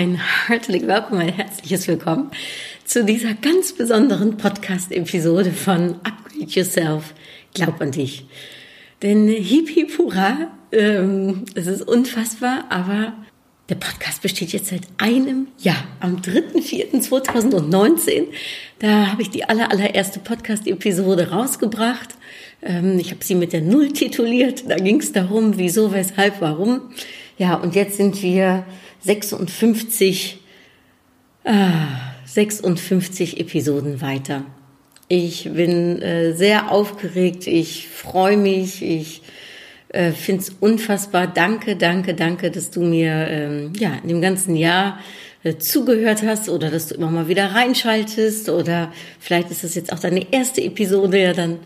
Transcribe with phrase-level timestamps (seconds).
[0.00, 2.30] Ein herzlich willkommen, ein herzliches Willkommen
[2.86, 7.12] zu dieser ganz besonderen Podcast-Episode von Upgrade Yourself.
[7.52, 8.24] Glaub an dich.
[9.02, 13.12] Denn hip hip hurra, ähm, es ist unfassbar, aber
[13.68, 15.84] der Podcast besteht jetzt seit einem Jahr.
[16.00, 18.28] Am 3.4.2019,
[18.78, 22.14] da habe ich die aller, allererste Podcast-Episode rausgebracht.
[22.62, 24.64] Ähm, ich habe sie mit der Null tituliert.
[24.66, 26.90] Da ging es darum, wieso, weshalb, warum.
[27.36, 28.64] Ja, und jetzt sind wir
[29.02, 30.38] 56,
[31.44, 34.44] ah, 56 Episoden weiter.
[35.08, 39.22] Ich bin äh, sehr aufgeregt, ich freue mich, ich
[39.88, 41.26] äh, finde es unfassbar.
[41.26, 45.00] Danke, danke, danke, dass du mir ähm, ja, in dem ganzen Jahr
[45.42, 49.92] äh, zugehört hast oder dass du immer mal wieder reinschaltest oder vielleicht ist das jetzt
[49.92, 51.58] auch deine erste Episode, ja dann äh,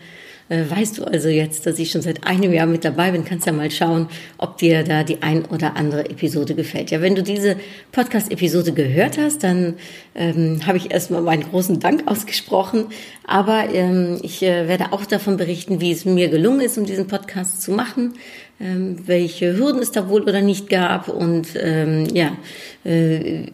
[0.49, 3.51] weißt du also jetzt, dass ich schon seit einem Jahr mit dabei bin, kannst ja
[3.51, 4.07] mal schauen,
[4.37, 6.91] ob dir da die ein oder andere Episode gefällt.
[6.91, 7.55] Ja, wenn du diese
[7.91, 9.73] Podcast-Episode gehört hast, dann
[10.13, 12.85] ähm, habe ich erstmal meinen großen Dank ausgesprochen.
[13.25, 17.07] Aber ähm, ich äh, werde auch davon berichten, wie es mir gelungen ist, um diesen
[17.07, 18.13] Podcast zu machen,
[18.59, 22.37] ähm, welche Hürden es da wohl oder nicht gab und ähm, ja,
[22.83, 23.47] äh,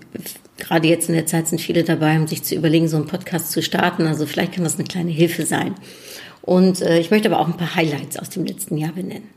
[0.57, 3.51] gerade jetzt in der Zeit sind viele dabei, um sich zu überlegen, so einen Podcast
[3.51, 4.05] zu starten.
[4.05, 5.73] Also vielleicht kann das eine kleine Hilfe sein.
[6.41, 9.29] Und äh, ich möchte aber auch ein paar Highlights aus dem letzten Jahr benennen.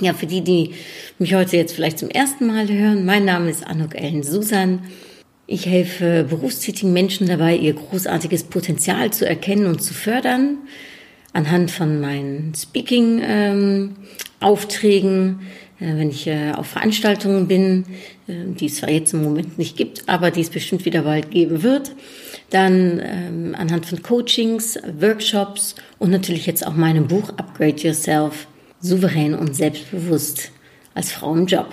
[0.00, 0.70] Ja, für die, die
[1.18, 4.80] mich heute jetzt vielleicht zum ersten Mal hören, mein Name ist Anuk Ellen Susan.
[5.46, 10.58] Ich helfe berufstätigen Menschen dabei, ihr großartiges Potenzial zu erkennen und zu fördern.
[11.32, 15.40] Anhand von meinen Speaking-Aufträgen,
[15.80, 17.84] äh, wenn ich äh, auf Veranstaltungen bin,
[18.26, 21.30] äh, die es zwar jetzt im Moment nicht gibt, aber die es bestimmt wieder bald
[21.30, 21.92] geben wird.
[22.50, 28.48] Dann ähm, anhand von Coachings, Workshops und natürlich jetzt auch meinem Buch Upgrade Yourself,
[28.80, 30.50] souverän und selbstbewusst
[30.94, 31.68] als Frau im Job.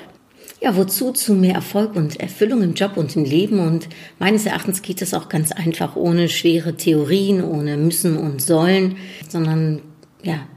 [0.62, 1.12] Ja, wozu?
[1.12, 3.60] Zu mehr Erfolg und Erfüllung im Job und im Leben.
[3.60, 8.98] Und meines Erachtens geht es auch ganz einfach ohne schwere Theorien, ohne müssen und sollen,
[9.30, 9.82] sondern
[10.24, 10.48] ja,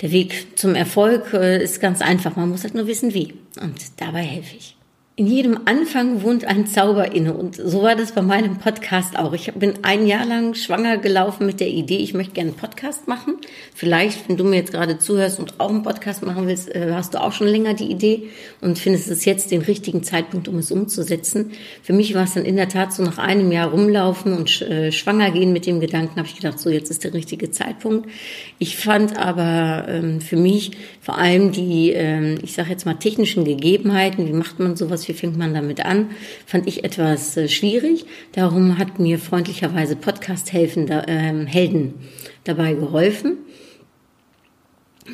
[0.00, 2.36] der Weg zum Erfolg äh, ist ganz einfach.
[2.36, 3.34] Man muss halt nur wissen, wie.
[3.60, 4.76] Und dabei helfe ich.
[5.16, 9.32] In jedem Anfang wohnt ein Zauber inne und so war das bei meinem Podcast auch.
[9.32, 13.06] Ich bin ein Jahr lang schwanger gelaufen mit der Idee, ich möchte gerne einen Podcast
[13.06, 13.36] machen.
[13.76, 17.14] Vielleicht, wenn du mir jetzt gerade zuhörst und auch einen Podcast machen willst, äh, hast
[17.14, 18.24] du auch schon länger die Idee
[18.60, 21.52] und findest es jetzt den richtigen Zeitpunkt, um es umzusetzen.
[21.84, 24.90] Für mich war es dann in der Tat so nach einem Jahr rumlaufen und äh,
[24.90, 28.10] schwanger gehen mit dem Gedanken, habe ich gedacht, so jetzt ist der richtige Zeitpunkt.
[28.58, 33.44] Ich fand aber ähm, für mich vor allem die, ähm, ich sage jetzt mal technischen
[33.44, 36.10] Gegebenheiten, wie macht man sowas wie fängt man damit an,
[36.46, 38.06] fand ich etwas äh, schwierig.
[38.32, 41.88] Darum hat mir freundlicherweise Podcast-Helden äh,
[42.44, 43.38] dabei geholfen.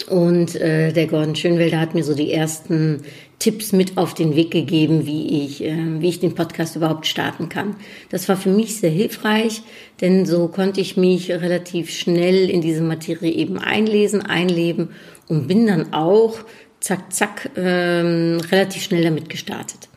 [0.08, 3.02] Und äh, der Gordon Schönwelder hat mir so die ersten
[3.40, 7.48] Tipps mit auf den Weg gegeben, wie ich, äh, wie ich den Podcast überhaupt starten
[7.48, 7.74] kann.
[8.08, 9.62] Das war für mich sehr hilfreich,
[10.00, 14.90] denn so konnte ich mich relativ schnell in diese Materie eben einlesen, einleben
[15.26, 16.38] und bin dann auch
[16.80, 19.88] zack, zack, ähm, relativ schnell damit gestartet.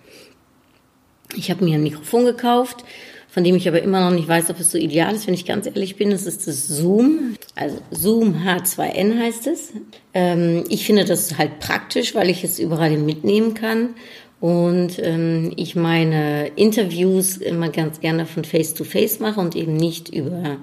[1.35, 2.83] Ich habe mir ein Mikrofon gekauft,
[3.29, 5.45] von dem ich aber immer noch nicht weiß, ob es so ideal ist, wenn ich
[5.45, 6.11] ganz ehrlich bin.
[6.11, 9.73] Das ist das Zoom, also Zoom H2N heißt es.
[10.13, 13.95] Ähm, ich finde das halt praktisch, weil ich es überall mitnehmen kann.
[14.39, 19.77] Und ähm, ich meine Interviews immer ganz gerne von Face to Face mache und eben
[19.77, 20.57] nicht über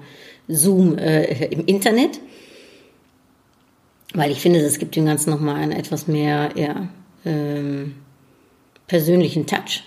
[0.47, 2.19] Zoom äh, im Internet.
[4.13, 6.89] Weil ich finde, es gibt dem Ganzen nochmal einen etwas mehr ja,
[7.25, 7.95] ähm,
[8.87, 9.83] persönlichen Touch.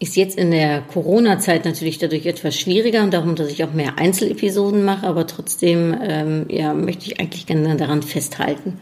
[0.00, 3.98] Ist jetzt in der Corona-Zeit natürlich dadurch etwas schwieriger und darum, dass ich auch mehr
[3.98, 8.78] Einzelepisoden mache, aber trotzdem ähm, ja, möchte ich eigentlich gerne daran festhalten.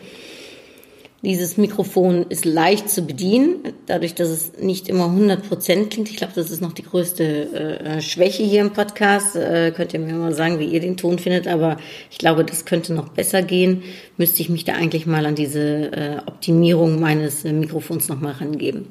[1.26, 3.56] Dieses Mikrofon ist leicht zu bedienen,
[3.86, 6.08] dadurch, dass es nicht immer 100% klingt.
[6.08, 9.34] Ich glaube, das ist noch die größte äh, Schwäche hier im Podcast.
[9.34, 11.78] Äh, könnt ihr mir mal sagen, wie ihr den Ton findet, aber
[12.12, 13.82] ich glaube, das könnte noch besser gehen.
[14.16, 18.86] Müsste ich mich da eigentlich mal an diese äh, Optimierung meines äh, Mikrofons nochmal rangeben.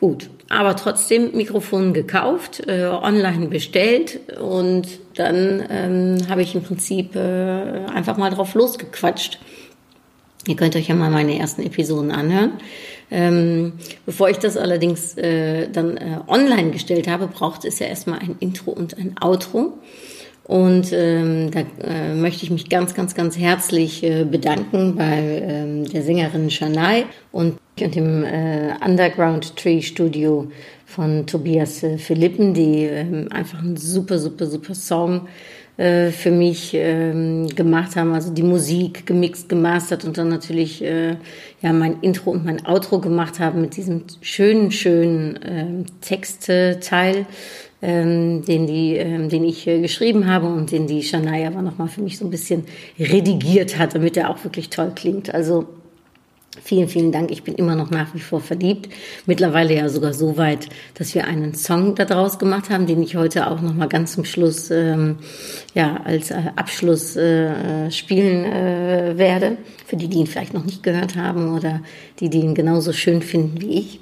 [0.00, 7.14] Gut, aber trotzdem Mikrofon gekauft, äh, online bestellt und dann ähm, habe ich im Prinzip
[7.16, 9.38] äh, einfach mal drauf losgequatscht.
[10.46, 12.52] Ihr könnt euch ja mal meine ersten Episoden anhören.
[13.10, 13.72] Ähm,
[14.06, 18.36] bevor ich das allerdings äh, dann äh, online gestellt habe, braucht es ja erstmal ein
[18.40, 19.78] Intro und ein Outro.
[20.44, 25.84] Und ähm, da äh, möchte ich mich ganz, ganz, ganz herzlich äh, bedanken bei ähm,
[25.84, 30.50] der Sängerin Shanai und, und dem äh, Underground Tree Studio
[30.86, 35.28] von Tobias äh, Philippen, die ähm, einfach einen super, super, super Song
[35.80, 38.12] äh, für mich ähm, gemacht haben.
[38.12, 41.16] Also die Musik gemixt, gemastert und dann natürlich äh,
[41.62, 47.24] ja mein Intro und mein Outro gemacht haben mit diesem schönen, schönen äh, Textteil
[47.80, 51.88] ähm, den, die, ähm, den ich äh, geschrieben habe und den die Shania aber nochmal
[51.88, 52.64] für mich so ein bisschen
[52.98, 55.32] redigiert hat, damit er auch wirklich toll klingt.
[55.32, 55.66] Also
[56.58, 57.30] Vielen, vielen Dank.
[57.30, 58.88] Ich bin immer noch nach wie vor verliebt.
[59.24, 63.48] Mittlerweile ja sogar so weit, dass wir einen Song daraus gemacht haben, den ich heute
[63.48, 65.18] auch noch mal ganz zum Schluss ähm,
[65.74, 69.58] ja als äh, Abschluss äh, spielen äh, werde.
[69.86, 71.82] Für die, die ihn vielleicht noch nicht gehört haben oder
[72.18, 74.00] die, die ihn genauso schön finden wie ich.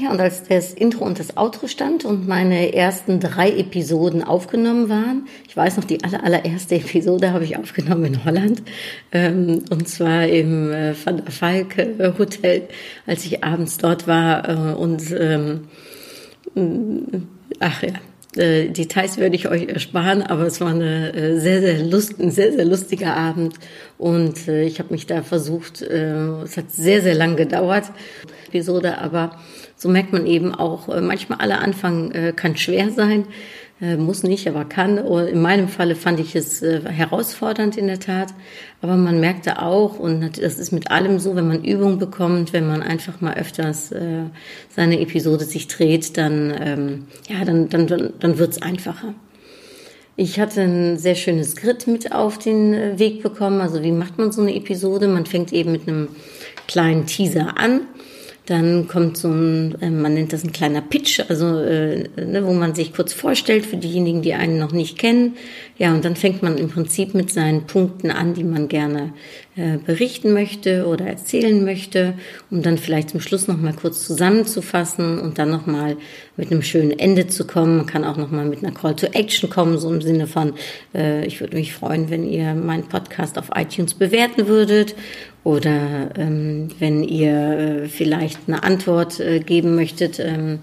[0.00, 4.88] Ja, und als das Intro und das Outro stand und meine ersten drei Episoden aufgenommen
[4.88, 8.62] waren, ich weiß noch, die aller, allererste Episode habe ich aufgenommen in Holland,
[9.12, 11.76] ähm, und zwar im äh, Van der Falk
[12.18, 12.68] Hotel,
[13.06, 15.68] als ich abends dort war äh, und ähm,
[17.58, 17.92] ach ja,
[18.36, 22.52] Details werde ich euch ersparen, aber es war eine äh, sehr, sehr lust, ein sehr,
[22.52, 23.54] sehr lustiger Abend.
[23.98, 27.90] Und äh, ich habe mich da versucht, äh, es hat sehr, sehr lang gedauert,
[28.46, 29.36] Episode, aber
[29.74, 33.26] so merkt man eben auch, äh, manchmal aller Anfang äh, kann schwer sein, äh,
[33.80, 34.98] muss nicht, aber kann.
[34.98, 38.34] In meinem Falle fand ich es herausfordernd in der Tat,
[38.82, 42.66] aber man merkte auch, und das ist mit allem so, wenn man Übung bekommt, wenn
[42.66, 43.94] man einfach mal öfters
[44.68, 49.14] seine Episode sich dreht, dann, ähm, ja, dann, dann, dann wird's einfacher.
[50.16, 53.62] Ich hatte ein sehr schönes Grid mit auf den Weg bekommen.
[53.62, 55.08] Also wie macht man so eine Episode?
[55.08, 56.08] Man fängt eben mit einem
[56.66, 57.86] kleinen Teaser an
[58.46, 62.52] dann kommt so ein, äh, man nennt das ein kleiner Pitch, also äh, ne, wo
[62.52, 65.36] man sich kurz vorstellt für diejenigen, die einen noch nicht kennen.
[65.80, 69.14] Ja, und dann fängt man im Prinzip mit seinen Punkten an, die man gerne
[69.56, 72.12] äh, berichten möchte oder erzählen möchte,
[72.50, 75.96] um dann vielleicht zum Schluss noch mal kurz zusammenzufassen und dann noch mal
[76.36, 77.78] mit einem schönen Ende zu kommen.
[77.78, 80.52] Man kann auch noch mal mit einer Call to Action kommen, so im Sinne von,
[80.94, 84.94] äh, ich würde mich freuen, wenn ihr meinen Podcast auf iTunes bewerten würdet
[85.44, 90.58] oder ähm, wenn ihr äh, vielleicht eine Antwort äh, geben möchtet ähm,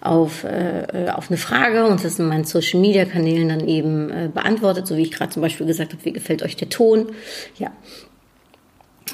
[0.00, 4.30] auf, äh, auf eine Frage und das in meinen Social Media Kanälen dann eben äh,
[4.32, 7.08] beantwortet, so wie ich gerade zum Beispiel gesagt habe, wie gefällt euch der Ton?
[7.58, 7.70] Ja.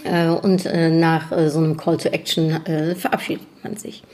[0.05, 4.05] Äh, und äh, nach äh, so einem Call to Action äh, verabschiedet man sich.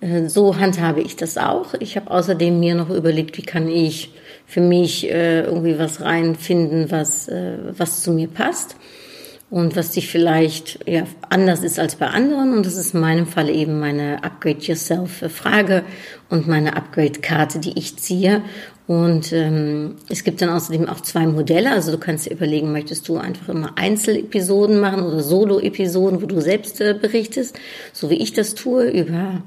[0.00, 1.74] Äh, so handhabe ich das auch.
[1.80, 4.12] Ich habe außerdem mir noch überlegt, wie kann ich
[4.46, 8.76] für mich äh, irgendwie was reinfinden, was, äh, was zu mir passt
[9.50, 12.52] und was dich vielleicht ja, anders ist als bei anderen.
[12.52, 15.84] Und das ist in meinem Fall eben meine Upgrade Yourself Frage
[16.28, 18.42] und meine Upgrade Karte, die ich ziehe.
[18.86, 21.72] Und ähm, es gibt dann außerdem auch zwei Modelle.
[21.72, 26.40] Also du kannst dir überlegen, möchtest du einfach immer Einzelepisoden machen oder Solo-Episoden, wo du
[26.40, 27.58] selbst äh, berichtest,
[27.92, 29.42] so wie ich das tue, über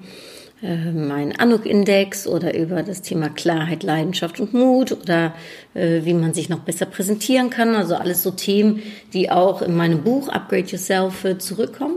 [0.62, 5.34] mein Anuk-Index oder über das Thema Klarheit, Leidenschaft und Mut oder
[5.74, 7.76] äh, wie man sich noch besser präsentieren kann.
[7.76, 8.82] Also alles so Themen,
[9.14, 11.96] die auch in meinem Buch Upgrade Yourself äh, zurückkommen.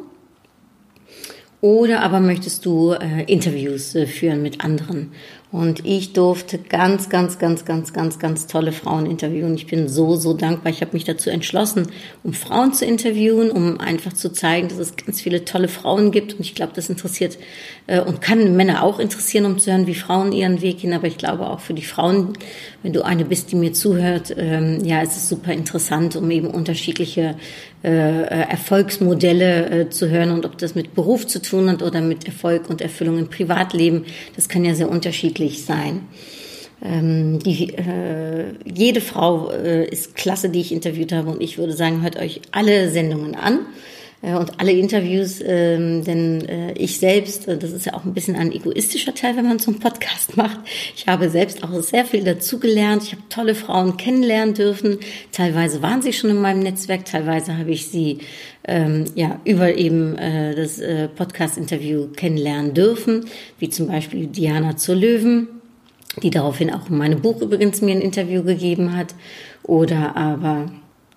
[1.61, 5.13] Oder aber möchtest du äh, Interviews äh, führen mit anderen?
[5.55, 9.55] Und ich durfte ganz, ganz, ganz, ganz, ganz, ganz tolle Frauen interviewen.
[9.55, 10.73] Ich bin so, so dankbar.
[10.73, 11.87] Ich habe mich dazu entschlossen,
[12.25, 16.33] um Frauen zu interviewen, um einfach zu zeigen, dass es ganz viele tolle Frauen gibt.
[16.33, 17.39] Und ich glaube, das interessiert
[17.87, 20.93] äh, und kann Männer auch interessieren, um zu hören, wie Frauen ihren Weg gehen.
[20.93, 22.33] Aber ich glaube auch für die Frauen,
[22.83, 26.49] wenn du eine bist, die mir zuhört, ähm, ja, es ist super interessant, um eben
[26.49, 27.37] unterschiedliche
[27.89, 32.71] Erfolgsmodelle äh, zu hören und ob das mit Beruf zu tun hat oder mit Erfolg
[32.71, 34.05] und Erfüllung im Privatleben.
[34.37, 36.01] Das kann ja sehr unterschiedlich sein.
[36.83, 41.73] Ähm, die, äh, jede Frau äh, ist klasse, die ich interviewt habe und ich würde
[41.73, 43.63] sagen, hört euch alle Sendungen an äh,
[44.33, 48.37] und alle Interviews, ähm, denn äh, ich selbst, äh, das ist ja auch ein bisschen
[48.37, 50.61] ein egoistischer Teil, wenn man so einen Podcast macht.
[50.97, 53.03] Ich habe selbst auch sehr viel dazugelernt.
[53.03, 54.99] Ich habe tolle Frauen kennenlernen dürfen.
[55.33, 58.19] Teilweise waren sie schon in meinem Netzwerk, teilweise habe ich sie
[58.67, 63.27] ähm, ja über eben äh, das äh, Podcast-Interview kennenlernen dürfen,
[63.59, 65.49] wie zum Beispiel Diana zur Löwen
[66.23, 69.17] die daraufhin auch in meinem Buch übrigens mir ein Interview gegeben hat.
[69.65, 70.71] Oder aber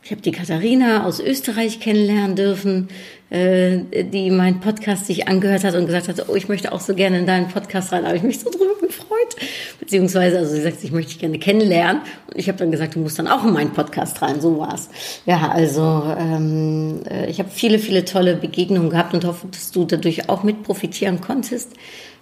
[0.08, 2.88] ich habe die Katharina aus Österreich kennenlernen dürfen,
[3.30, 6.96] äh, die meinen Podcast sich angehört hat und gesagt hat, oh, ich möchte auch so
[6.96, 8.04] gerne in deinen Podcast rein.
[8.04, 9.36] Da habe ich mich so drüber gefreut.
[9.82, 12.04] Beziehungsweise, also sie sagt, ich möchte dich gerne kennenlernen.
[12.28, 14.40] Und ich habe dann gesagt, du musst dann auch in meinen Podcast rein.
[14.40, 14.90] So war's.
[15.26, 15.82] Ja, also
[16.18, 20.44] ähm, äh, ich habe viele, viele tolle Begegnungen gehabt und hoffe, dass du dadurch auch
[20.44, 21.74] mit profitieren konntest.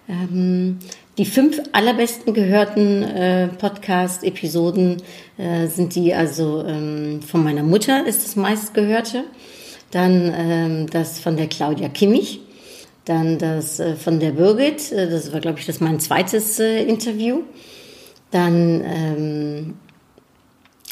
[0.08, 0.80] Ähm,
[1.18, 5.02] die fünf allerbesten gehörten äh, Podcast-Episoden
[5.38, 9.24] äh, sind die also ähm, von meiner Mutter ist das meistgehörte,
[9.90, 12.40] dann ähm, das von der Claudia Kimmich,
[13.06, 16.82] dann das äh, von der Birgit, äh, das war glaube ich das mein zweites äh,
[16.82, 17.42] Interview,
[18.30, 19.74] dann ähm,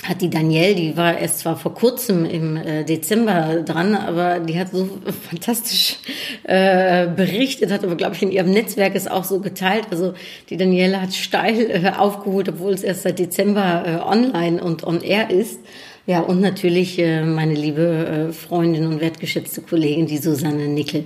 [0.03, 4.59] hat die Danielle, die war erst zwar vor kurzem im äh, Dezember dran, aber die
[4.59, 4.89] hat so
[5.31, 5.97] fantastisch
[6.43, 9.87] äh, berichtet, hat aber, glaube ich, in ihrem Netzwerk es auch so geteilt.
[9.91, 10.15] Also
[10.51, 15.01] die Danielle hat steil äh, aufgeholt, obwohl es erst seit Dezember äh, online und on
[15.01, 15.61] air ist.
[16.07, 21.05] Ja, und natürlich äh, meine liebe äh, Freundin und wertgeschätzte Kollegin, die Susanne Nickel.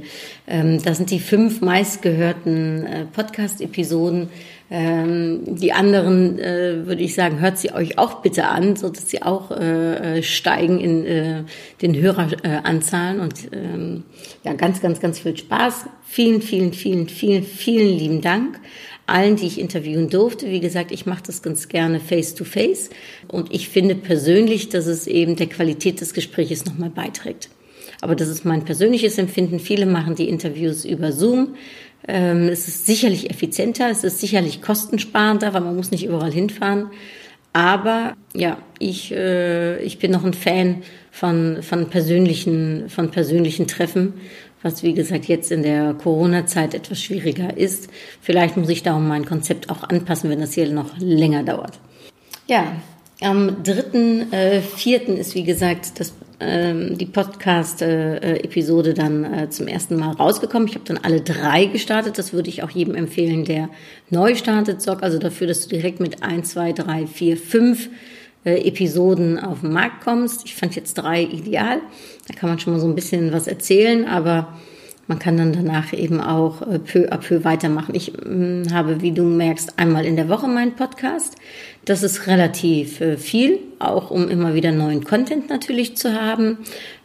[0.49, 4.29] Ähm, das sind die fünf meistgehörten Podcast-Episoden.
[4.71, 9.09] Ähm, die anderen, äh, würde ich sagen, hört sie euch auch bitte an, so dass
[9.09, 11.45] sie auch äh, steigen in äh,
[11.81, 13.21] den Höreranzahlen.
[13.21, 14.05] und ähm,
[14.45, 15.87] ja, ganz, ganz, ganz viel Spaß.
[16.07, 18.61] Vielen, vielen, vielen, vielen, vielen lieben Dank
[19.09, 20.51] allen, die ich interviewen durfte.
[20.51, 22.91] Wie gesagt, ich mache das ganz gerne face to face
[23.27, 27.49] und ich finde persönlich, dass es eben der Qualität des Gesprächs nochmal beiträgt.
[28.01, 29.59] Aber das ist mein persönliches Empfinden.
[29.59, 31.57] Viele machen die Interviews über Zoom.
[32.07, 36.91] Ähm, es ist sicherlich effizienter, es ist sicherlich kostensparender, weil man muss nicht überall hinfahren.
[37.53, 44.15] Aber ja, ich, äh, ich bin noch ein Fan von, von, persönlichen, von persönlichen Treffen
[44.63, 47.89] was wie gesagt jetzt in der Corona-Zeit etwas schwieriger ist.
[48.21, 51.79] Vielleicht muss ich darum mein Konzept auch anpassen, wenn das hier noch länger dauert.
[52.47, 52.77] Ja,
[53.21, 54.33] am 3.4.
[54.33, 60.69] Äh, ist wie gesagt das, die Podcast-Episode dann äh, zum ersten Mal rausgekommen.
[60.69, 62.17] Ich habe dann alle drei gestartet.
[62.17, 63.69] Das würde ich auch jedem empfehlen, der
[64.11, 64.81] neu startet.
[64.81, 67.89] Sorg also dafür, dass du direkt mit 1, 2, 3, 4, 5
[68.45, 70.45] äh, Episoden auf den Markt kommst.
[70.45, 71.81] Ich fand jetzt drei ideal.
[72.29, 74.55] Da kann man schon mal so ein bisschen was erzählen, aber
[75.09, 77.95] man kann dann danach eben auch äh, peu à peu weitermachen.
[77.95, 81.37] Ich äh, habe, wie du merkst, einmal in der Woche meinen Podcast.
[81.89, 86.59] Das ist relativ äh, viel, auch um immer wieder neuen Content natürlich zu haben.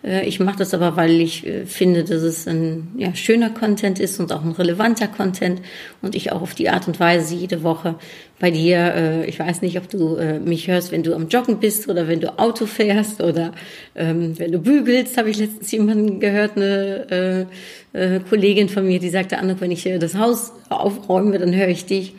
[0.04, 3.98] Äh, ich mache das aber, weil ich äh, finde, dass es ein ja, schöner Content
[3.98, 5.62] ist und auch ein relevanter Content
[6.02, 7.96] und ich auch auf die Art und Weise jede Woche
[8.42, 12.10] bei dir, ich weiß nicht, ob du mich hörst, wenn du am Joggen bist oder
[12.10, 13.54] wenn du Auto fährst oder
[13.96, 17.48] ähm, wenn du bügelst, habe ich letztens jemanden gehört, eine
[18.30, 22.16] Kollegin von mir, die sagte, Anne, wenn ich das Haus aufräume, dann höre ich dich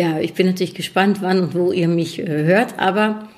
[0.00, 3.28] ja, ich bin natürlich gespannt, wann und wo ihr mich äh, hört, aber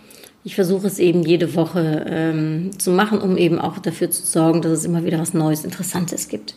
[0.44, 4.62] ich versuche es eben jede Woche ähm, zu machen, um eben auch dafür zu sorgen,
[4.62, 6.54] dass es immer wieder was Neues, Interessantes gibt.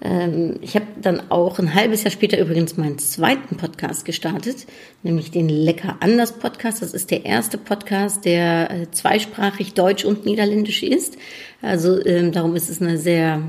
[0.00, 4.66] Ähm, ich habe dann auch ein halbes Jahr später übrigens meinen zweiten Podcast gestartet,
[5.02, 6.80] nämlich den Lecker anders Podcast.
[6.80, 11.18] Das ist der erste Podcast, der äh, zweisprachig Deutsch und Niederländisch ist.
[11.60, 13.42] Also ähm, darum ist es eine sehr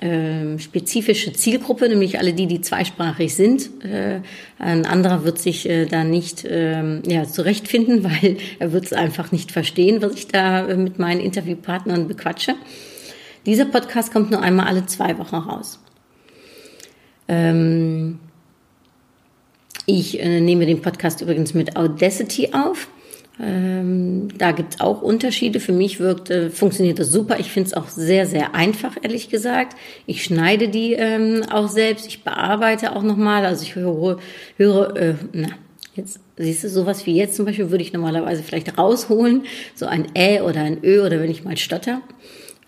[0.00, 3.70] ähm, spezifische Zielgruppe, nämlich alle die, die zweisprachig sind.
[3.84, 4.20] Äh,
[4.58, 9.32] ein anderer wird sich äh, da nicht ähm, ja, zurechtfinden, weil er wird es einfach
[9.32, 12.54] nicht verstehen, was ich da äh, mit meinen Interviewpartnern bequatsche.
[13.46, 15.78] Dieser Podcast kommt nur einmal alle zwei Wochen raus.
[17.28, 18.18] Ähm,
[19.86, 22.88] ich nehme den Podcast übrigens mit Audacity auf.
[23.40, 25.58] Ähm, da gibt's auch Unterschiede.
[25.58, 27.40] Für mich wirkt, äh, funktioniert das super.
[27.40, 29.76] Ich finde es auch sehr, sehr einfach, ehrlich gesagt.
[30.06, 32.06] Ich schneide die ähm, auch selbst.
[32.06, 33.44] Ich bearbeite auch nochmal.
[33.44, 34.18] Also ich höre,
[34.56, 35.48] höre äh, na,
[35.96, 39.42] jetzt siehst du, sowas wie jetzt zum Beispiel würde ich normalerweise vielleicht rausholen.
[39.74, 42.02] So ein Ä oder ein Ö oder wenn ich mal stotter.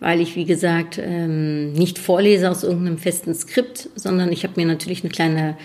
[0.00, 4.66] Weil ich, wie gesagt, ähm, nicht vorlese aus irgendeinem festen Skript, sondern ich habe mir
[4.66, 5.56] natürlich eine kleine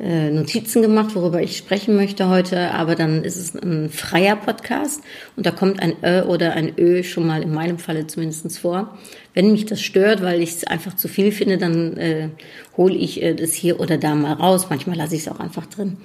[0.00, 5.02] äh, Notizen gemacht, worüber ich sprechen möchte heute, aber dann ist es ein freier Podcast
[5.36, 8.96] und da kommt ein Ö oder ein Ö schon mal in meinem Falle zumindest vor.
[9.34, 12.28] Wenn mich das stört, weil ich es einfach zu viel finde, dann äh,
[12.76, 14.68] hole ich äh, das hier oder da mal raus.
[14.70, 15.98] Manchmal lasse ich es auch einfach drin,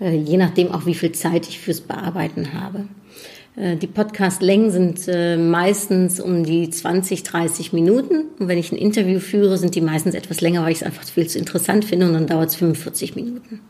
[0.00, 2.84] äh, je nachdem auch wie viel Zeit ich fürs Bearbeiten habe.
[3.56, 8.26] Äh, die Podcast-Längen sind äh, meistens um die 20, 30 Minuten.
[8.38, 11.04] Und wenn ich ein Interview führe, sind die meistens etwas länger, weil ich es einfach
[11.04, 13.60] viel zu interessant finde und dann dauert es 45 Minuten.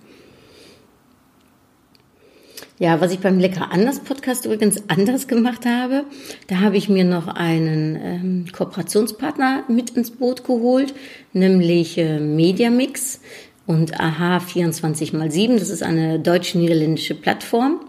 [2.78, 6.04] Ja, was ich beim Lecker anders Podcast übrigens anders gemacht habe,
[6.48, 10.92] da habe ich mir noch einen ähm, Kooperationspartner mit ins Boot geholt,
[11.32, 13.20] nämlich äh, Mediamix
[13.66, 15.58] und AHA 24x7.
[15.58, 17.80] Das ist eine deutsch-niederländische Plattform.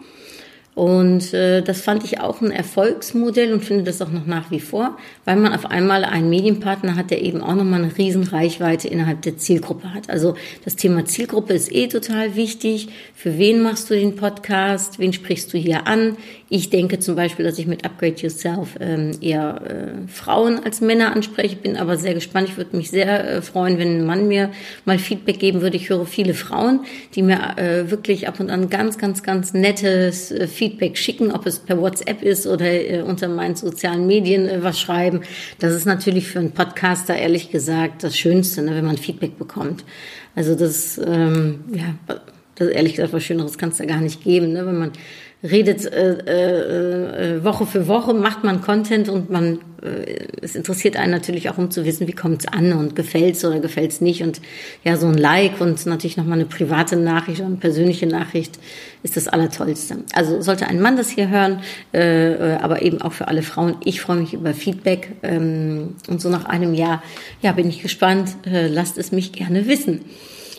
[0.77, 4.59] Und äh, das fand ich auch ein Erfolgsmodell und finde das auch noch nach wie
[4.59, 8.87] vor, weil man auf einmal einen Medienpartner hat, der eben auch nochmal eine riesen Reichweite
[8.87, 10.11] innerhalb der Zielgruppe hat.
[10.11, 12.89] Also das Thema Zielgruppe ist eh total wichtig.
[13.15, 14.99] Für wen machst du den Podcast?
[14.99, 16.15] Wen sprichst du hier an?
[16.49, 21.13] Ich denke zum Beispiel, dass ich mit Upgrade Yourself ähm, eher äh, Frauen als Männer
[21.13, 22.47] anspreche, bin aber sehr gespannt.
[22.47, 24.51] Ich würde mich sehr äh, freuen, wenn ein Mann mir
[24.85, 25.75] mal Feedback geben würde.
[25.75, 26.85] Ich höre viele Frauen,
[27.15, 31.45] die mir äh, wirklich ab und an ganz, ganz, ganz nettes äh, Feedback schicken, ob
[31.45, 35.23] es per WhatsApp ist oder äh, unter meinen sozialen Medien äh, was schreiben.
[35.59, 39.83] Das ist natürlich für einen Podcaster ehrlich gesagt das Schönste, ne, wenn man Feedback bekommt.
[40.33, 41.95] Also das, ähm, ja,
[42.55, 44.91] das ehrlich gesagt was Schöneres kann es da gar nicht geben, ne, wenn man
[45.43, 50.97] redet äh, äh, äh, Woche für Woche, macht man Content und man äh, es interessiert
[50.97, 54.23] einen natürlich auch, um zu wissen, wie kommt es an und gefällt's oder gefällt's nicht
[54.23, 54.41] und
[54.83, 58.57] ja so ein Like und natürlich nochmal eine private Nachricht oder eine persönliche Nachricht
[59.03, 59.97] ist das Allertollste.
[60.13, 61.61] Also sollte ein Mann das hier hören,
[61.93, 63.75] äh, äh, aber eben auch für alle Frauen.
[63.83, 67.03] Ich freue mich über Feedback ähm, und so nach einem Jahr,
[67.41, 68.37] ja, bin ich gespannt.
[68.45, 70.01] Äh, lasst es mich gerne wissen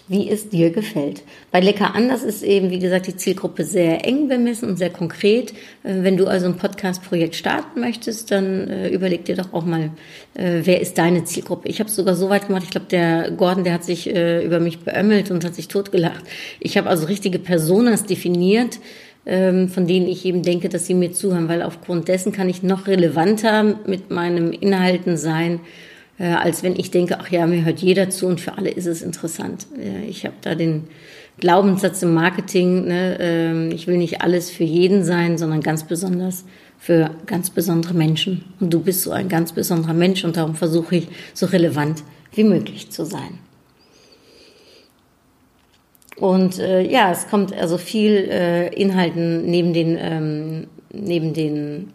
[0.09, 1.23] wie es dir gefällt.
[1.51, 5.53] Bei Lecker anders ist eben, wie gesagt, die Zielgruppe sehr eng bemessen und sehr konkret.
[5.85, 9.91] Äh, wenn du also ein Podcast-Projekt starten möchtest, dann äh, überleg dir doch auch mal,
[10.35, 11.69] äh, wer ist deine Zielgruppe.
[11.69, 14.61] Ich habe es sogar so weit gemacht, ich glaube, der Gordon, der hat sich über
[14.61, 16.25] mich beömmelt und hat sich totgelacht.
[16.61, 18.79] Ich habe also richtige Personas definiert,
[19.27, 22.63] ähm, von denen ich eben denke, dass sie mir zuhören, weil aufgrund dessen kann ich
[22.63, 25.61] noch relevanter mit meinem Inhalten sein
[26.19, 28.87] äh, als wenn ich denke, ach ja, mir hört jeder zu und für alle ist
[28.87, 29.67] es interessant.
[30.09, 30.85] ich habe da den
[31.39, 36.45] Glaubenssatz im Marketing, ne, ähm, ich will nicht alles für jeden sein, sondern ganz besonders
[36.79, 38.45] für ganz besondere Menschen.
[38.61, 42.45] Und du bist so ein ganz besonderer Mensch und darum versuche ich so relevant wie
[42.45, 43.39] möglich zu sein.
[46.17, 51.93] Und äh, ja, es kommt also viel äh, Inhalten neben den ähm, neben den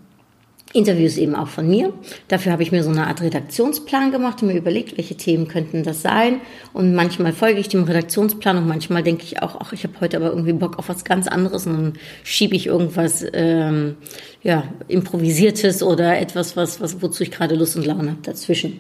[0.74, 1.94] Interviews eben auch von mir.
[2.28, 5.84] Dafür habe ich mir so eine Art Redaktionsplan gemacht und mir überlegt, welche Themen könnten
[5.84, 6.42] das sein.
[6.74, 10.18] Und manchmal folge ich dem Redaktionsplan und manchmal denke ich auch, ach, ich habe heute
[10.18, 13.98] aber irgendwie Bock auf was ganz anderes und dann schiebe ich irgendwas ähm,
[14.42, 18.80] ja, improvisiertes oder etwas, was, was wozu ich gerade Lust und Laune habe dazwischen.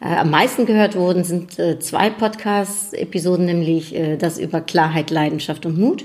[0.00, 5.66] Äh, am meisten gehört wurden sind äh, zwei Podcast-Episoden, nämlich äh, das über Klarheit, Leidenschaft
[5.66, 6.04] und Mut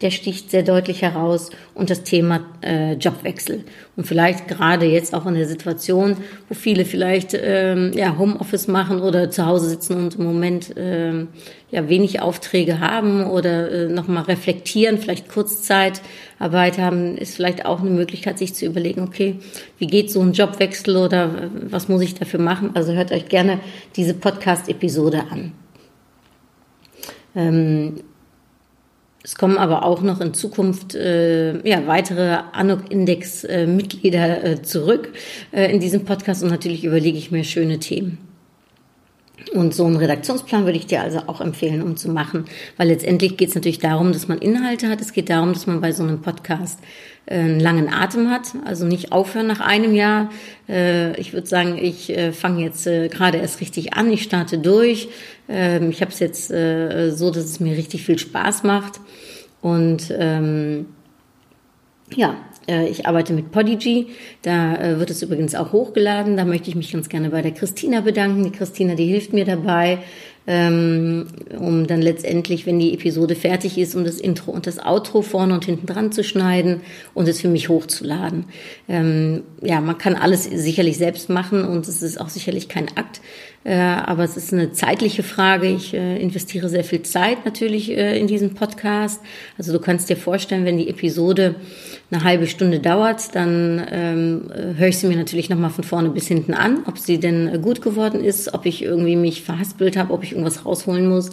[0.00, 3.64] der sticht sehr deutlich heraus und das Thema äh, Jobwechsel.
[3.96, 6.16] Und vielleicht gerade jetzt auch in der Situation,
[6.48, 11.28] wo viele vielleicht ähm, ja, Homeoffice machen oder zu Hause sitzen und im Moment ähm,
[11.70, 17.90] ja wenig Aufträge haben oder äh, nochmal reflektieren, vielleicht Kurzzeitarbeit haben, ist vielleicht auch eine
[17.90, 19.36] Möglichkeit, sich zu überlegen, okay,
[19.78, 22.70] wie geht so ein Jobwechsel oder äh, was muss ich dafür machen?
[22.74, 23.58] Also hört euch gerne
[23.96, 25.52] diese Podcast-Episode an.
[27.34, 27.96] Ähm,
[29.24, 35.12] es kommen aber auch noch in Zukunft äh, ja, weitere ANOC-Index-Mitglieder äh, zurück
[35.52, 38.18] äh, in diesem Podcast und natürlich überlege ich mir schöne Themen.
[39.54, 42.44] Und so einen Redaktionsplan würde ich dir also auch empfehlen, um zu machen,
[42.76, 45.00] weil letztendlich geht es natürlich darum, dass man Inhalte hat.
[45.00, 46.78] Es geht darum, dass man bei so einem Podcast
[47.26, 50.30] äh, einen langen Atem hat, also nicht aufhören nach einem Jahr.
[50.68, 55.08] Äh, ich würde sagen, ich äh, fange jetzt gerade erst richtig an, ich starte durch.
[55.48, 59.00] Ähm, ich habe es jetzt so, dass es mir richtig viel Spaß macht.
[59.70, 60.86] Und ähm,
[62.14, 62.36] ja,
[62.90, 64.08] ich arbeite mit Podigy.
[64.42, 66.36] Da wird es übrigens auch hochgeladen.
[66.36, 68.44] Da möchte ich mich ganz gerne bei der Christina bedanken.
[68.44, 69.98] Die Christina, die hilft mir dabei,
[70.46, 71.26] ähm,
[71.58, 75.52] um dann letztendlich, wenn die Episode fertig ist, um das Intro und das Outro vorne
[75.52, 76.80] und hinten dran zu schneiden
[77.12, 78.46] und es für mich hochzuladen.
[78.88, 83.20] Ähm, ja, man kann alles sicherlich selbst machen und es ist auch sicherlich kein Akt,
[83.20, 85.68] äh, aber es ist eine zeitliche Frage.
[85.68, 89.20] Ich äh, investiere sehr viel Zeit natürlich äh, in diesen Podcast.
[89.58, 91.56] Also du kannst dir vorstellen, wenn die Episode
[92.10, 96.28] eine halbe Stunde dauert, dann ähm, höre ich sie mir natürlich nochmal von vorne bis
[96.28, 100.24] hinten an, ob sie denn gut geworden ist, ob ich irgendwie mich verhaspelt habe, ob
[100.24, 101.30] ich irgendwas rausholen muss.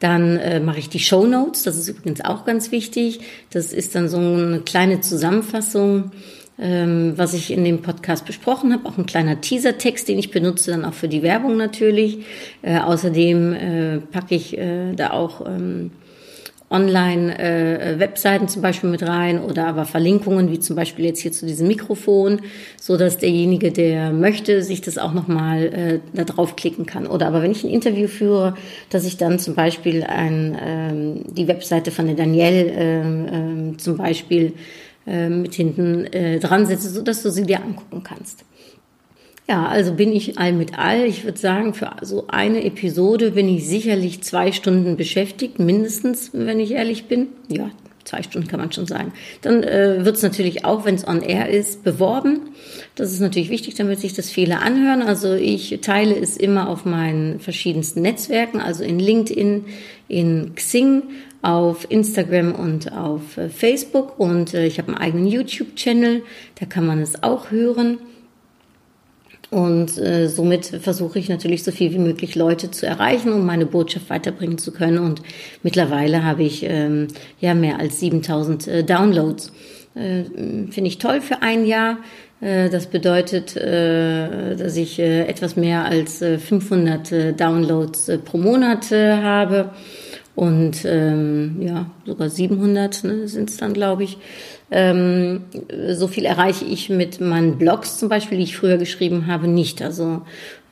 [0.00, 3.20] Dann äh, mache ich die Show Notes, das ist übrigens auch ganz wichtig.
[3.50, 6.10] Das ist dann so eine kleine Zusammenfassung
[6.58, 8.88] was ich in dem Podcast besprochen habe.
[8.88, 12.20] Auch ein kleiner Teasertext, den ich benutze, dann auch für die Werbung natürlich.
[12.62, 15.90] Äh, außerdem äh, packe ich äh, da auch ähm,
[16.68, 21.46] Online-Webseiten äh, zum Beispiel mit rein oder aber Verlinkungen, wie zum Beispiel jetzt hier zu
[21.46, 22.40] diesem Mikrofon,
[22.80, 27.06] so dass derjenige, der möchte, sich das auch nochmal äh, da draufklicken kann.
[27.06, 28.54] Oder aber wenn ich ein Interview führe,
[28.90, 33.96] dass ich dann zum Beispiel ein, ähm, die Webseite von der Danielle ähm, ähm, zum
[33.96, 34.54] Beispiel
[35.06, 38.44] äh, mit hinten äh, dran setze, so dass du sie dir angucken kannst.
[39.48, 41.04] Ja, also bin ich all mit all.
[41.04, 46.58] Ich würde sagen, für so eine Episode bin ich sicherlich zwei Stunden beschäftigt, mindestens, wenn
[46.58, 47.28] ich ehrlich bin.
[47.48, 47.70] Ja,
[48.06, 49.12] zwei Stunden kann man schon sagen.
[49.42, 52.50] Dann äh, wird es natürlich auch, wenn es on air ist, beworben.
[52.96, 55.02] Das ist natürlich wichtig, damit sich das viele anhören.
[55.02, 59.64] Also ich teile es immer auf meinen verschiedensten Netzwerken, also in LinkedIn,
[60.08, 61.02] in Xing,
[61.46, 64.18] auf Instagram und auf äh, Facebook.
[64.18, 66.22] Und äh, ich habe einen eigenen YouTube-Channel,
[66.58, 67.98] da kann man es auch hören.
[69.50, 73.64] Und äh, somit versuche ich natürlich so viel wie möglich Leute zu erreichen, um meine
[73.64, 74.98] Botschaft weiterbringen zu können.
[74.98, 75.22] Und
[75.62, 77.06] mittlerweile habe ich ähm,
[77.38, 79.52] ja mehr als 7000 äh, Downloads.
[79.94, 81.98] Äh, Finde ich toll für ein Jahr.
[82.40, 89.70] Äh, das bedeutet, äh, dass ich äh, etwas mehr als 500 Downloads pro Monat habe
[90.36, 94.18] und ähm, ja sogar 700 ne, sind es dann, glaube ich.
[94.70, 95.44] Ähm,
[95.92, 99.80] so viel erreiche ich mit meinen Blogs zum Beispiel, die ich früher geschrieben habe, nicht.
[99.80, 100.22] Also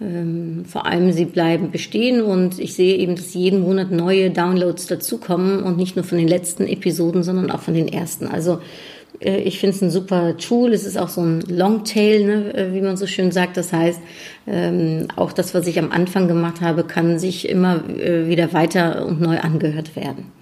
[0.00, 4.86] ähm, vor allem sie bleiben bestehen und ich sehe eben, dass jeden Monat neue Downloads
[4.86, 8.26] dazukommen und nicht nur von den letzten Episoden, sondern auch von den ersten.
[8.26, 8.60] Also
[9.20, 10.72] ich finde es ein super Tool.
[10.72, 13.56] Es ist auch so ein Longtail, ne, äh, wie man so schön sagt.
[13.56, 14.00] Das heißt,
[14.46, 19.06] ähm, auch das, was ich am Anfang gemacht habe, kann sich immer äh, wieder weiter
[19.06, 20.32] und neu angehört werden.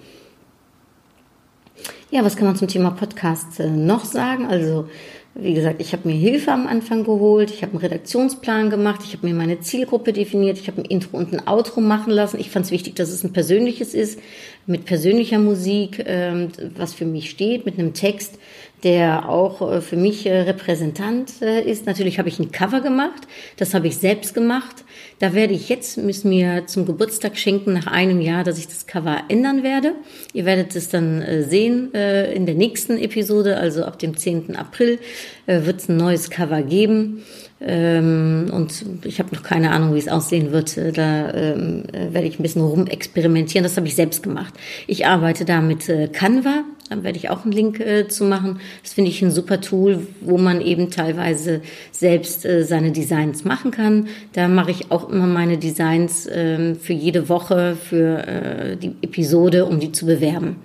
[2.09, 4.45] Ja, was kann man zum Thema Podcast äh, noch sagen?
[4.45, 4.87] Also,
[5.35, 9.13] wie gesagt, ich habe mir Hilfe am Anfang geholt, ich habe einen Redaktionsplan gemacht, ich
[9.13, 12.39] habe mir meine Zielgruppe definiert, ich habe ein Intro und ein Outro machen lassen.
[12.39, 14.19] Ich fand es wichtig, dass es ein persönliches ist,
[14.67, 18.37] mit persönlicher Musik, ähm, was für mich steht, mit einem Text,
[18.83, 21.85] der auch äh, für mich äh, Repräsentant äh, ist.
[21.85, 24.83] Natürlich habe ich ein Cover gemacht, das habe ich selbst gemacht.
[25.19, 28.87] Da werde ich jetzt müssen mir zum Geburtstag schenken nach einem Jahr, dass ich das
[28.87, 29.93] Cover ändern werde.
[30.33, 34.57] Ihr werdet es dann sehen in der nächsten Episode, also ab dem 10.
[34.57, 34.99] April
[35.45, 37.23] wird es ein neues Cover geben.
[37.61, 40.75] Ähm, und ich habe noch keine Ahnung, wie es aussehen wird.
[40.77, 43.63] Da ähm, werde ich ein bisschen rumexperimentieren.
[43.63, 44.53] Das habe ich selbst gemacht.
[44.87, 46.65] Ich arbeite da mit Canva.
[46.93, 48.59] Da werde ich auch einen Link äh, zu machen.
[48.83, 53.71] Das finde ich ein super Tool, wo man eben teilweise selbst äh, seine Designs machen
[53.71, 54.07] kann.
[54.33, 59.65] Da mache ich auch immer meine Designs äh, für jede Woche, für äh, die Episode,
[59.65, 60.57] um die zu bewerben.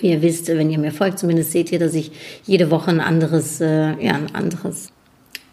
[0.00, 2.12] Wie ihr wisst, wenn ihr mir folgt, zumindest seht ihr, dass ich
[2.44, 4.92] jede Woche ein anderes, äh, ja, ein anderes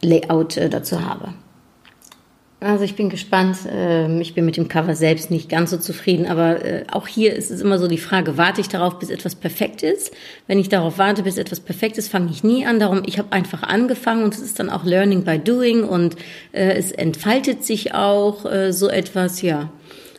[0.01, 1.33] Layout äh, dazu habe.
[2.65, 3.57] Also ich bin gespannt.
[3.71, 7.35] Ähm, ich bin mit dem Cover selbst nicht ganz so zufrieden, aber äh, auch hier
[7.35, 10.11] ist es immer so die Frage, warte ich darauf, bis etwas perfekt ist?
[10.47, 12.79] Wenn ich darauf warte, bis etwas perfekt ist, fange ich nie an.
[12.79, 16.15] Darum, ich habe einfach angefangen und es ist dann auch Learning by Doing und
[16.53, 19.69] äh, es entfaltet sich auch äh, so etwas, ja.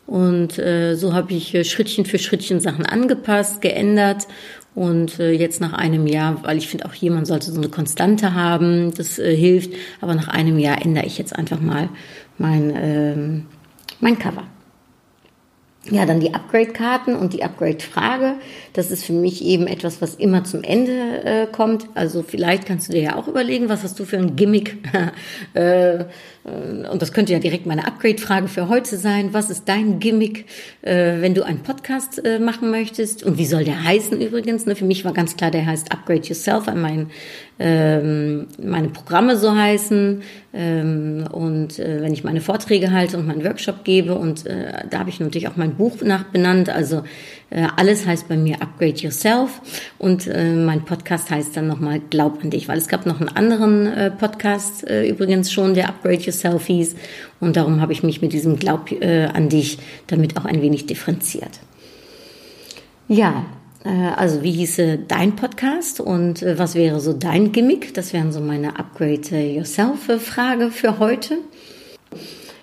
[0.07, 4.29] Und so habe ich Schrittchen für Schrittchen Sachen angepasst, geändert
[4.77, 7.71] und äh, jetzt nach einem Jahr, weil ich finde auch hier, man sollte so eine
[7.71, 9.71] Konstante haben, das äh, hilft.
[10.03, 11.89] Aber nach einem Jahr ändere ich jetzt einfach mal
[12.39, 13.47] mein, ähm,
[14.01, 14.45] mein Cover.
[15.91, 18.35] Ja, dann die Upgrade-Karten und die Upgrade-Frage.
[18.77, 21.87] Das ist für mich eben etwas, was immer zum Ende äh, kommt.
[21.95, 24.77] Also vielleicht kannst du dir ja auch überlegen, was hast du für ein Gimmick?
[25.55, 26.05] äh,
[26.45, 29.31] und das könnte ja direkt meine Upgrade-Frage für heute sein.
[29.33, 30.45] Was ist dein Gimmick,
[30.83, 33.25] äh, wenn du einen Podcast äh, machen möchtest?
[33.25, 34.67] Und wie soll der heißen übrigens?
[34.67, 34.77] Ne?
[34.77, 37.11] Für mich war ganz klar, der heißt Upgrade Yourself, weil mein,
[37.59, 40.23] ähm, meine Programme so heißen.
[40.55, 44.15] Ähm, und äh, wenn ich meine Vorträge halte und meinen Workshop gebe.
[44.15, 46.69] Und äh, da habe ich natürlich auch mein Buch nach benannt.
[46.69, 47.03] Also
[47.51, 49.61] äh, alles heißt bei mir Upgrade Yourself
[49.99, 53.29] und äh, mein Podcast heißt dann nochmal Glaub an dich, weil es gab noch einen
[53.29, 56.97] anderen äh, Podcast übrigens schon, der Upgrade Yourself hieß
[57.41, 61.61] und darum habe ich mich mit diesem Glaub an dich damit auch ein wenig differenziert.
[63.09, 63.47] Ja,
[64.17, 67.95] also wie hieße dein Podcast und was wäre so dein Gimmick?
[67.95, 71.39] Das wären so meine Upgrade Yourself-Frage für heute.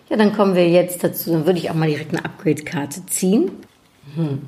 [0.10, 3.52] Ja, dann kommen wir jetzt dazu, dann würde ich auch mal direkt eine Upgrade-Karte ziehen.
[4.16, 4.42] Hm.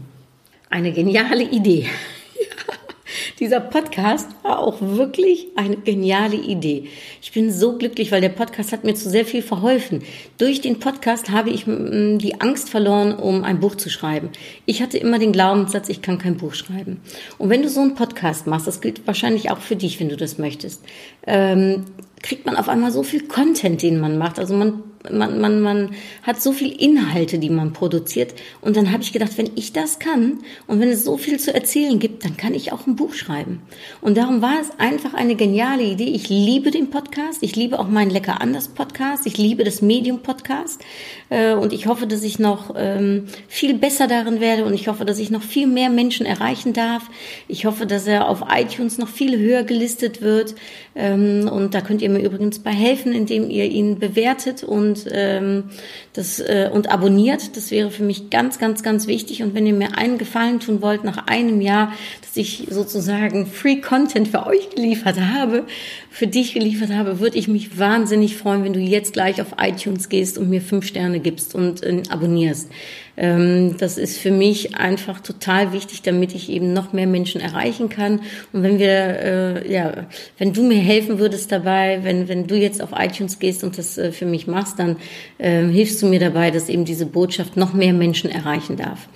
[0.70, 1.86] Eine geniale Idee.
[3.40, 6.90] Dieser Podcast war auch wirklich eine geniale Idee.
[7.22, 10.04] Ich bin so glücklich, weil der Podcast hat mir zu sehr viel verholfen.
[10.38, 14.30] Durch den Podcast habe ich mm, die Angst verloren, um ein Buch zu schreiben.
[14.66, 17.00] Ich hatte immer den Glaubenssatz, ich kann kein Buch schreiben.
[17.38, 20.18] Und wenn du so einen Podcast machst, das gilt wahrscheinlich auch für dich, wenn du
[20.18, 20.84] das möchtest,
[21.28, 21.86] ähm,
[22.26, 24.40] kriegt man auf einmal so viel Content, den man macht.
[24.40, 25.92] Also man man, man, man
[26.24, 28.34] hat so viel Inhalte, die man produziert.
[28.62, 31.54] Und dann habe ich gedacht, wenn ich das kann und wenn es so viel zu
[31.54, 33.62] erzählen gibt, dann kann ich auch ein Buch schreiben.
[34.02, 36.10] Und darum war es einfach eine geniale Idee.
[36.10, 37.40] Ich liebe den Podcast.
[37.42, 39.26] Ich liebe auch meinen Lecker anders Podcast.
[39.26, 40.84] Ich liebe das Medium Podcast.
[41.30, 45.06] Äh, und ich hoffe, dass ich noch ähm, viel besser darin werde und ich hoffe,
[45.06, 47.10] dass ich noch viel mehr Menschen erreichen darf.
[47.48, 50.56] Ich hoffe, dass er auf iTunes noch viel höher gelistet wird.
[50.96, 55.66] Ähm, und da könnt ihr mir übrigens bei helfen, indem ihr ihn bewertet und ähm,
[56.14, 57.58] das äh, und abonniert.
[57.58, 59.44] Das wäre für mich ganz, ganz, ganz wichtig.
[59.44, 63.82] Und wenn ihr mir einen Gefallen tun wollt, nach einem Jahr, dass ich sozusagen Free
[63.82, 65.66] Content für euch geliefert habe,
[66.10, 70.08] für dich geliefert habe, würde ich mich wahnsinnig freuen, wenn du jetzt gleich auf iTunes
[70.08, 72.70] gehst und mir fünf Sterne gibst und äh, abonnierst.
[73.18, 77.90] Ähm, das ist für mich einfach total wichtig, damit ich eben noch mehr Menschen erreichen
[77.90, 78.22] kann.
[78.52, 82.82] Und wenn wir, äh, ja, wenn du mir helfen würdest dabei, wenn, wenn du jetzt
[82.82, 84.98] auf iTunes gehst und das äh, für mich machst, dann
[85.38, 89.08] äh, hilfst du mir dabei, dass eben diese Botschaft noch mehr Menschen erreichen darf.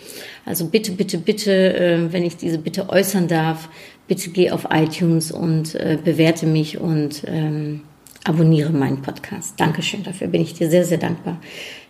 [0.45, 3.69] Also bitte, bitte, bitte, äh, wenn ich diese Bitte äußern darf,
[4.07, 7.81] bitte geh auf iTunes und äh, bewerte mich und ähm,
[8.23, 9.59] abonniere meinen Podcast.
[9.59, 11.39] Dankeschön, dafür bin ich dir sehr, sehr dankbar.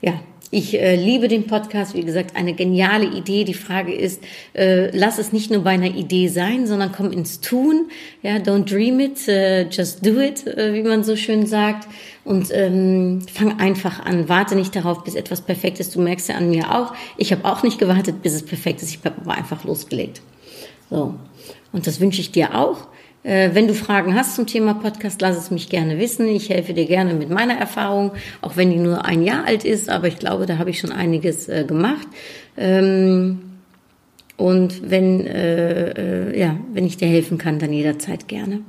[0.02, 0.20] Ja,
[0.52, 3.44] ich äh, liebe den Podcast, wie gesagt, eine geniale Idee.
[3.44, 7.40] Die Frage ist, äh, lass es nicht nur bei einer Idee sein, sondern komm ins
[7.40, 7.92] Tun.
[8.24, 11.88] Ja, don't dream it, äh, just do it, äh, wie man so schön sagt.
[12.26, 14.28] Und ähm, fang einfach an.
[14.28, 15.96] Warte nicht darauf, bis etwas perfekt ist.
[15.96, 16.94] Du merkst ja an mir auch.
[17.18, 18.90] Ich habe auch nicht gewartet, bis es perfekt ist.
[18.90, 20.22] Ich habe einfach losgelegt.
[20.90, 21.14] So.
[21.72, 22.88] Und das wünsche ich dir auch.
[23.24, 26.28] Äh, wenn du Fragen hast zum Thema Podcast, lass es mich gerne wissen.
[26.28, 29.90] Ich helfe dir gerne mit meiner Erfahrung, auch wenn die nur ein Jahr alt ist,
[29.90, 32.08] aber ich glaube, da habe ich schon einiges äh, gemacht.
[32.58, 33.40] Ähm,
[34.38, 38.62] und wenn, äh, ja, wenn ich dir helfen kann, dann jederzeit gerne.